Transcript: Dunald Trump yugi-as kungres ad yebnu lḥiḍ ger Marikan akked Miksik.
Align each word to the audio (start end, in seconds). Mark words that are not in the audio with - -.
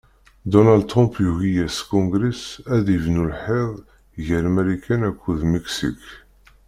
Dunald 0.51 0.83
Trump 0.89 1.11
yugi-as 1.23 1.77
kungres 1.87 2.41
ad 2.75 2.85
yebnu 2.93 3.23
lḥiḍ 3.31 3.71
ger 4.25 4.45
Marikan 4.53 5.01
akked 5.09 5.39
Miksik. 5.51 6.01